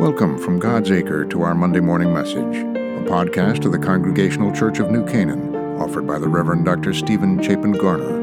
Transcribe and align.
Welcome 0.00 0.38
from 0.38 0.58
God's 0.58 0.90
Acre 0.90 1.26
to 1.26 1.42
our 1.42 1.54
Monday 1.54 1.80
morning 1.80 2.10
message, 2.14 2.56
a 2.56 3.04
podcast 3.06 3.66
of 3.66 3.72
the 3.72 3.78
Congregational 3.78 4.50
Church 4.50 4.78
of 4.78 4.90
New 4.90 5.06
Canaan, 5.06 5.54
offered 5.78 6.06
by 6.06 6.18
the 6.18 6.26
Reverend 6.26 6.64
Dr. 6.64 6.94
Stephen 6.94 7.42
Chapin 7.42 7.72
Garner. 7.72 8.16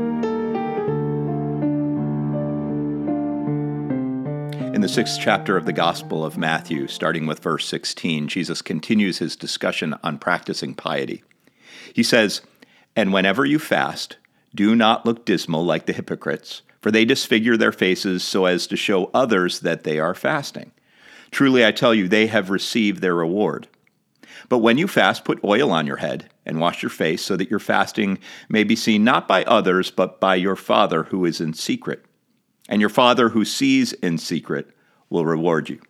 In 4.74 4.82
the 4.82 4.90
sixth 4.90 5.20
chapter 5.22 5.56
of 5.56 5.66
the 5.68 5.72
Gospel 5.72 6.26
of 6.26 6.36
Matthew, 6.36 6.88
starting 6.88 7.28
with 7.28 7.44
verse 7.44 7.68
16, 7.68 8.28
Jesus 8.28 8.64
continues 8.64 9.20
his 9.20 9.36
discussion 9.36 9.94
on 10.02 10.18
practicing 10.18 10.74
piety. 10.74 11.24
He 11.94 12.02
says, 12.02 12.42
And 12.96 13.14
whenever 13.14 13.46
you 13.46 13.60
fast, 13.60 14.18
do 14.56 14.76
not 14.76 15.06
look 15.06 15.26
dismal 15.26 15.64
like 15.64 15.86
the 15.86 15.94
hypocrites, 15.94 16.64
for 16.82 16.90
they 16.90 17.06
disfigure 17.06 17.56
their 17.56 17.72
faces 17.72 18.24
so 18.24 18.46
as 18.46 18.66
to 18.66 18.76
show 18.76 19.12
others 19.14 19.60
that 19.60 19.84
they 19.84 20.00
are 20.00 20.16
fasting. 20.16 20.72
Truly, 21.32 21.66
I 21.66 21.72
tell 21.72 21.94
you, 21.94 22.08
they 22.08 22.28
have 22.28 22.50
received 22.50 23.02
their 23.02 23.16
reward. 23.16 23.68
But 24.50 24.60
when 24.60 24.78
you 24.78 24.88
fast, 24.88 25.26
put 25.26 25.44
oil 25.44 25.72
on 25.72 25.88
your 25.88 25.98
head 25.98 26.30
and 26.46 26.60
wash 26.60 26.82
your 26.82 26.90
face, 26.90 27.22
so 27.22 27.36
that 27.36 27.50
your 27.50 27.60
fasting 27.60 28.20
may 28.50 28.64
be 28.64 28.76
seen 28.76 29.04
not 29.04 29.28
by 29.28 29.44
others, 29.44 29.92
but 29.92 30.20
by 30.20 30.36
your 30.36 30.56
Father 30.56 31.04
who 31.04 31.26
is 31.26 31.42
in 31.42 31.54
secret. 31.54 32.06
And 32.70 32.80
your 32.80 32.90
Father 32.90 33.30
who 33.30 33.46
sees 33.46 33.94
in 33.94 34.18
secret 34.18 34.70
will 35.10 35.26
reward 35.26 35.70
you. 35.70 35.82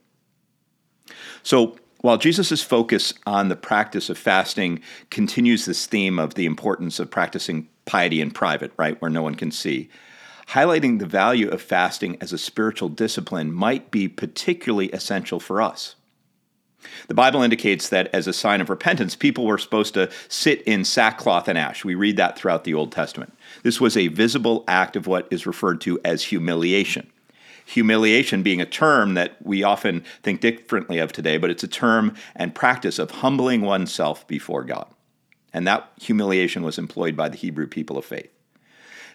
So, 1.43 1.77
while 2.01 2.17
Jesus' 2.17 2.61
focus 2.61 3.13
on 3.25 3.49
the 3.49 3.55
practice 3.55 4.09
of 4.09 4.17
fasting 4.17 4.81
continues 5.09 5.65
this 5.65 5.87
theme 5.87 6.19
of 6.19 6.35
the 6.35 6.45
importance 6.45 6.99
of 6.99 7.09
practicing 7.09 7.69
piety 7.85 8.21
in 8.21 8.29
private, 8.31 8.71
right, 8.77 9.01
where 9.01 9.09
no 9.09 9.23
one 9.23 9.35
can 9.35 9.49
see, 9.49 9.89
highlighting 10.51 10.99
the 10.99 11.05
value 11.05 11.49
of 11.49 11.61
fasting 11.61 12.17
as 12.21 12.31
a 12.31 12.37
spiritual 12.37 12.89
discipline 12.89 13.51
might 13.51 13.91
be 13.91 14.07
particularly 14.07 14.89
essential 14.91 15.39
for 15.39 15.61
us. 15.61 15.95
The 17.07 17.13
Bible 17.13 17.41
indicates 17.41 17.89
that 17.89 18.09
as 18.13 18.27
a 18.27 18.33
sign 18.33 18.61
of 18.61 18.69
repentance, 18.69 19.15
people 19.15 19.45
were 19.45 19.57
supposed 19.57 19.93
to 19.95 20.09
sit 20.29 20.61
in 20.61 20.85
sackcloth 20.85 21.47
and 21.47 21.57
ash. 21.57 21.83
We 21.83 21.95
read 21.95 22.17
that 22.17 22.37
throughout 22.37 22.63
the 22.63 22.73
Old 22.73 22.91
Testament. 22.91 23.33
This 23.63 23.81
was 23.81 23.97
a 23.97 24.07
visible 24.07 24.63
act 24.67 24.95
of 24.95 25.07
what 25.07 25.27
is 25.31 25.47
referred 25.47 25.81
to 25.81 25.99
as 26.05 26.23
humiliation. 26.23 27.11
Humiliation 27.65 28.43
being 28.43 28.61
a 28.61 28.65
term 28.65 29.15
that 29.15 29.45
we 29.45 29.63
often 29.63 30.05
think 30.23 30.39
differently 30.39 30.99
of 30.99 31.11
today, 31.11 31.37
but 31.37 31.49
it's 31.49 31.63
a 31.63 31.67
term 31.67 32.15
and 32.35 32.55
practice 32.55 32.99
of 32.99 33.11
humbling 33.11 33.61
oneself 33.61 34.25
before 34.27 34.63
God. 34.63 34.87
And 35.51 35.67
that 35.67 35.91
humiliation 35.99 36.63
was 36.63 36.77
employed 36.77 37.17
by 37.17 37.27
the 37.27 37.37
Hebrew 37.37 37.67
people 37.67 37.97
of 37.97 38.05
faith. 38.05 38.31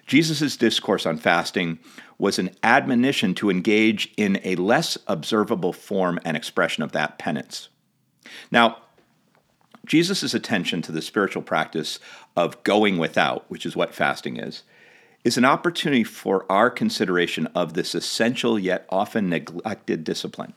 Jesus' 0.06 0.56
discourse 0.56 1.06
on 1.06 1.17
fasting 1.17 1.78
was 2.19 2.39
an 2.39 2.50
admonition 2.62 3.34
to 3.34 3.50
engage 3.50 4.12
in 4.17 4.41
a 4.44 4.56
less 4.56 4.98
observable 5.06 5.72
form 5.72 6.19
and 6.25 6.36
expression 6.36 6.83
of 6.83 6.92
that 6.92 7.19
penance. 7.19 7.69
Now, 8.50 8.78
Jesus' 9.84 10.34
attention 10.34 10.83
to 10.83 10.92
the 10.92 11.03
spiritual 11.03 11.42
practice 11.42 11.98
of 12.36 12.62
going 12.62 12.98
without, 12.98 13.44
which 13.50 13.67
is 13.67 13.75
what 13.75 13.94
fasting 13.94 14.36
is, 14.36 14.62
is 15.25 15.36
an 15.36 15.44
opportunity 15.44 16.05
for 16.05 16.47
our 16.50 16.70
consideration 16.70 17.47
of 17.48 17.75
this 17.75 17.94
essential 17.94 18.59
yet 18.59 18.87
often 18.91 19.28
neglected 19.28 20.05
discipline. 20.05 20.53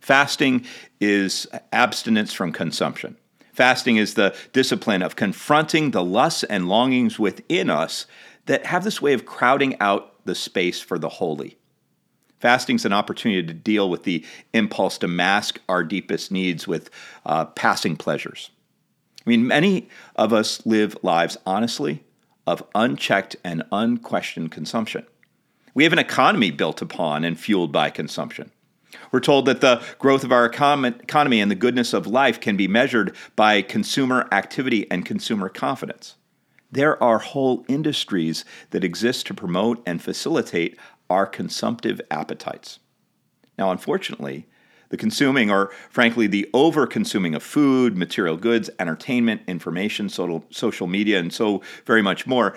Fasting 0.00 0.64
is 1.00 1.46
abstinence 1.72 2.32
from 2.32 2.52
consumption. 2.52 3.16
Fasting 3.52 3.96
is 3.96 4.14
the 4.14 4.34
discipline 4.52 5.00
of 5.00 5.16
confronting 5.16 5.92
the 5.92 6.04
lusts 6.04 6.42
and 6.44 6.68
longings 6.68 7.18
within 7.18 7.70
us 7.70 8.06
that 8.46 8.66
have 8.66 8.84
this 8.84 9.00
way 9.00 9.12
of 9.12 9.26
crowding 9.26 9.78
out 9.80 10.24
the 10.24 10.34
space 10.34 10.80
for 10.80 10.98
the 10.98 11.08
holy. 11.08 11.58
Fasting 12.38 12.76
is 12.76 12.84
an 12.84 12.92
opportunity 12.92 13.46
to 13.46 13.54
deal 13.54 13.88
with 13.88 14.02
the 14.02 14.24
impulse 14.52 14.98
to 14.98 15.08
mask 15.08 15.60
our 15.68 15.82
deepest 15.82 16.30
needs 16.30 16.68
with 16.68 16.90
uh, 17.24 17.46
passing 17.46 17.96
pleasures. 17.96 18.50
I 19.26 19.30
mean, 19.30 19.46
many 19.46 19.88
of 20.16 20.32
us 20.32 20.64
live 20.66 20.96
lives 21.02 21.38
honestly 21.46 22.04
of 22.46 22.62
unchecked 22.74 23.36
and 23.42 23.62
unquestioned 23.72 24.52
consumption. 24.52 25.06
We 25.72 25.84
have 25.84 25.94
an 25.94 25.98
economy 25.98 26.50
built 26.50 26.82
upon 26.82 27.24
and 27.24 27.40
fueled 27.40 27.72
by 27.72 27.90
consumption. 27.90 28.50
We're 29.10 29.20
told 29.20 29.46
that 29.46 29.60
the 29.60 29.82
growth 29.98 30.22
of 30.22 30.30
our 30.30 30.44
economy 30.44 31.40
and 31.40 31.50
the 31.50 31.56
goodness 31.56 31.92
of 31.92 32.06
life 32.06 32.40
can 32.40 32.56
be 32.56 32.68
measured 32.68 33.16
by 33.34 33.62
consumer 33.62 34.28
activity 34.30 34.88
and 34.90 35.04
consumer 35.04 35.48
confidence. 35.48 36.16
There 36.74 37.00
are 37.00 37.20
whole 37.20 37.64
industries 37.68 38.44
that 38.70 38.82
exist 38.82 39.28
to 39.28 39.34
promote 39.34 39.80
and 39.86 40.02
facilitate 40.02 40.76
our 41.08 41.24
consumptive 41.24 42.00
appetites. 42.10 42.80
Now, 43.56 43.70
unfortunately, 43.70 44.48
the 44.88 44.96
consuming, 44.96 45.52
or 45.52 45.70
frankly, 45.88 46.26
the 46.26 46.50
over 46.52 46.88
consuming 46.88 47.36
of 47.36 47.44
food, 47.44 47.96
material 47.96 48.36
goods, 48.36 48.70
entertainment, 48.80 49.42
information, 49.46 50.08
social 50.08 50.86
media, 50.88 51.20
and 51.20 51.32
so 51.32 51.62
very 51.86 52.02
much 52.02 52.26
more, 52.26 52.56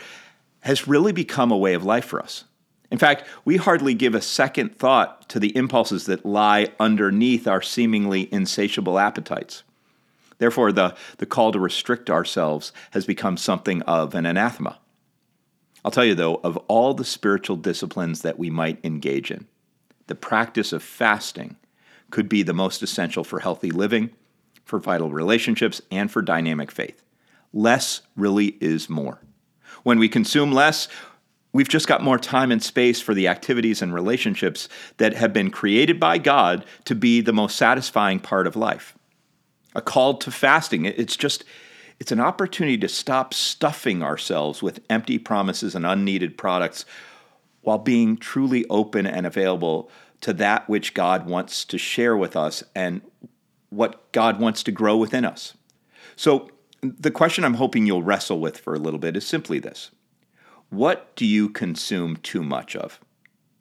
has 0.61 0.87
really 0.87 1.11
become 1.11 1.51
a 1.51 1.57
way 1.57 1.75
of 1.75 1.85
life 1.85 2.05
for 2.05 2.19
us. 2.19 2.45
In 2.89 2.97
fact, 2.97 3.23
we 3.45 3.57
hardly 3.57 3.93
give 3.93 4.15
a 4.15 4.21
second 4.21 4.75
thought 4.75 5.29
to 5.29 5.39
the 5.39 5.55
impulses 5.55 6.07
that 6.07 6.25
lie 6.25 6.69
underneath 6.79 7.47
our 7.47 7.61
seemingly 7.61 8.33
insatiable 8.33 8.97
appetites. 8.97 9.61
Therefore, 10.39 10.71
the, 10.71 10.95
the 11.17 11.25
call 11.25 11.51
to 11.51 11.59
restrict 11.59 12.09
ourselves 12.09 12.71
has 12.91 13.05
become 13.05 13.37
something 13.37 13.81
of 13.83 14.13
an 14.15 14.25
anathema. 14.25 14.79
I'll 15.83 15.91
tell 15.91 16.05
you, 16.05 16.15
though, 16.15 16.35
of 16.43 16.57
all 16.67 16.93
the 16.93 17.05
spiritual 17.05 17.55
disciplines 17.55 18.21
that 18.21 18.37
we 18.37 18.49
might 18.49 18.83
engage 18.83 19.31
in, 19.31 19.47
the 20.07 20.15
practice 20.15 20.73
of 20.73 20.83
fasting 20.83 21.55
could 22.11 22.29
be 22.29 22.43
the 22.43 22.53
most 22.53 22.81
essential 22.81 23.23
for 23.23 23.39
healthy 23.39 23.71
living, 23.71 24.11
for 24.63 24.79
vital 24.79 25.11
relationships, 25.11 25.81
and 25.91 26.11
for 26.11 26.21
dynamic 26.21 26.71
faith. 26.71 27.03
Less 27.53 28.01
really 28.15 28.57
is 28.59 28.89
more. 28.89 29.21
When 29.83 29.99
we 29.99 30.09
consume 30.09 30.51
less, 30.51 30.87
we've 31.53 31.69
just 31.69 31.87
got 31.87 32.03
more 32.03 32.19
time 32.19 32.51
and 32.51 32.61
space 32.61 33.01
for 33.01 33.13
the 33.13 33.27
activities 33.27 33.81
and 33.81 33.93
relationships 33.93 34.67
that 34.97 35.13
have 35.13 35.33
been 35.33 35.49
created 35.49 35.99
by 35.99 36.17
God 36.17 36.65
to 36.85 36.95
be 36.95 37.21
the 37.21 37.33
most 37.33 37.55
satisfying 37.55 38.19
part 38.19 38.47
of 38.47 38.55
life 38.55 38.97
a 39.77 39.81
call 39.81 40.15
to 40.17 40.31
fasting. 40.31 40.85
It's 40.85 41.15
just, 41.15 41.45
it's 41.99 42.11
an 42.11 42.19
opportunity 42.19 42.77
to 42.79 42.89
stop 42.89 43.33
stuffing 43.33 44.01
ourselves 44.01 44.61
with 44.61 44.81
empty 44.89 45.19
promises 45.19 45.75
and 45.75 45.85
unneeded 45.85 46.37
products 46.37 46.83
while 47.61 47.77
being 47.77 48.17
truly 48.17 48.65
open 48.69 49.05
and 49.05 49.25
available 49.25 49.89
to 50.21 50.33
that 50.33 50.67
which 50.67 50.95
God 50.95 51.27
wants 51.27 51.63
to 51.65 51.77
share 51.77 52.17
with 52.17 52.35
us 52.35 52.63
and 52.75 53.01
what 53.69 54.11
God 54.11 54.39
wants 54.39 54.63
to 54.63 54.71
grow 54.71 54.97
within 54.97 55.23
us. 55.23 55.53
So, 56.15 56.49
the 56.81 57.11
question 57.11 57.43
I'm 57.43 57.55
hoping 57.55 57.85
you'll 57.85 58.03
wrestle 58.03 58.39
with 58.39 58.59
for 58.59 58.75
a 58.75 58.79
little 58.79 58.99
bit 58.99 59.17
is 59.17 59.25
simply 59.25 59.59
this 59.59 59.91
What 60.69 61.15
do 61.15 61.25
you 61.25 61.49
consume 61.49 62.17
too 62.17 62.41
much 62.41 62.75
of? 62.75 62.99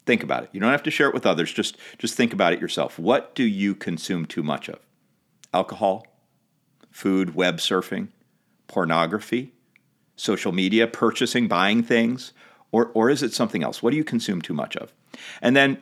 Think 0.07 0.23
about 0.23 0.45
it. 0.45 0.51
You 0.53 0.61
don't 0.61 0.71
have 0.71 0.85
to 0.85 0.91
share 0.91 1.09
it 1.09 1.15
with 1.15 1.27
others, 1.27 1.53
just, 1.53 1.77
just 1.99 2.15
think 2.15 2.33
about 2.33 2.53
it 2.53 2.61
yourself. 2.61 2.99
What 2.99 3.35
do 3.35 3.43
you 3.43 3.75
consume 3.75 4.25
too 4.25 4.45
much 4.45 4.69
of? 4.69 4.86
Alcohol, 5.57 6.07
food, 6.91 7.35
web 7.35 7.57
surfing, 7.57 8.09
pornography, 8.67 9.53
social 10.17 10.53
media, 10.53 10.87
purchasing, 10.87 11.49
buying 11.49 11.83
things, 11.83 12.33
or, 12.73 12.91
or 12.95 13.09
is 13.09 13.23
it 13.23 13.33
something 13.33 13.63
else? 13.63 13.83
What 13.83 13.91
do 13.93 13.97
you 13.97 14.05
consume 14.05 14.43
too 14.43 14.55
much 14.55 14.77
of? 14.77 14.93
And 15.41 15.57
then, 15.57 15.79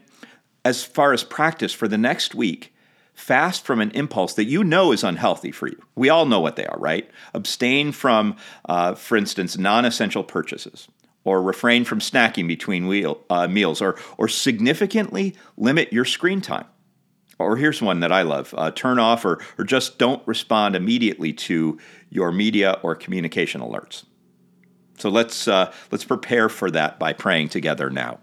as 0.65 0.85
far 0.85 1.13
as 1.13 1.25
practice 1.25 1.73
for 1.73 1.89
the 1.89 1.99
next 1.99 2.35
week, 2.35 2.73
fast 3.15 3.65
from 3.65 3.81
an 3.81 3.91
impulse 3.93 4.35
that 4.35 4.45
you 4.45 4.63
know 4.63 4.93
is 4.93 5.05
unhealthy 5.05 5.53
for 5.53 5.67
you. 5.69 5.81
We 5.95 6.09
all 6.09 6.27
know 6.27 6.41
what 6.41 6.57
they 6.57 6.67
are, 6.67 6.79
right? 6.79 7.09
Abstain 7.33 7.93
from, 7.93 8.37
uh, 8.69 8.95
for 8.95 9.17
instance, 9.17 9.59
non 9.59 9.85
essential 9.85 10.25
purchases, 10.25 10.89
or 11.25 11.43
refrain 11.43 11.85
from 11.85 12.01
snacking 12.01 12.47
between 12.47 12.87
wheel, 12.87 13.21
uh, 13.31 13.49
meals, 13.49 13.83
or, 13.83 13.97
or 14.19 14.29
significantly 14.29 15.35
limit 15.57 15.93
your 15.93 16.05
screen 16.05 16.41
time. 16.41 16.67
Or 17.45 17.57
here's 17.57 17.83
one 17.83 18.01
that 18.01 18.13
I 18.13 18.23
love 18.23 18.55
uh, 18.57 18.71
turn 18.71 18.99
off 18.99 19.25
or, 19.25 19.41
or 19.59 19.65
just 19.65 19.99
don't 19.99 20.27
respond 20.27 20.75
immediately 20.75 21.33
to 21.33 21.79
your 22.11 22.33
media 22.33 22.79
or 22.83 22.95
communication 22.95 23.61
alerts. 23.61 24.05
So 24.99 25.09
let's, 25.09 25.49
uh, 25.49 25.73
let's 25.91 26.05
prepare 26.05 26.49
for 26.49 26.71
that 26.71 26.99
by 26.99 27.13
praying 27.13 27.49
together 27.51 27.91
now. 27.91 28.21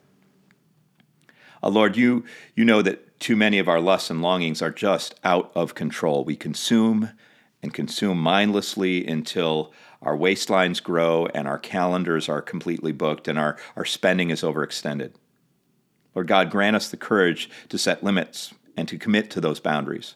Uh, 1.61 1.69
Lord, 1.69 1.97
you, 1.97 2.25
you 2.55 2.65
know 2.65 2.81
that 2.81 3.19
too 3.19 3.35
many 3.35 3.59
of 3.59 3.69
our 3.69 3.79
lusts 3.79 4.09
and 4.09 4.21
longings 4.21 4.61
are 4.61 4.71
just 4.71 5.19
out 5.23 5.51
of 5.53 5.75
control. 5.75 6.23
We 6.23 6.35
consume 6.35 7.11
and 7.61 7.73
consume 7.73 8.17
mindlessly 8.17 9.05
until 9.05 9.71
our 10.01 10.17
waistlines 10.17 10.81
grow 10.81 11.27
and 11.27 11.47
our 11.47 11.59
calendars 11.59 12.27
are 12.27 12.41
completely 12.41 12.91
booked 12.91 13.27
and 13.27 13.37
our, 13.37 13.57
our 13.75 13.85
spending 13.85 14.31
is 14.31 14.41
overextended. 14.41 15.13
Lord 16.15 16.27
God, 16.27 16.49
grant 16.49 16.75
us 16.75 16.89
the 16.89 16.97
courage 16.97 17.49
to 17.69 17.77
set 17.77 18.03
limits 18.03 18.53
and 18.77 18.87
to 18.87 18.97
commit 18.97 19.29
to 19.31 19.41
those 19.41 19.59
boundaries. 19.59 20.15